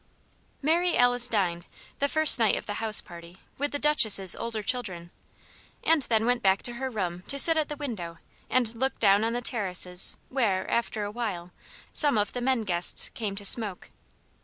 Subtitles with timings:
[0.63, 1.67] Mary Alice dined,
[1.99, 5.11] the first night of the house party, with the Duchess's older children,
[5.83, 8.17] and then went back to her room to sit at the window
[8.49, 11.51] and look down on the terraces where, after a while,
[11.93, 13.91] some of the men guests came to smoke.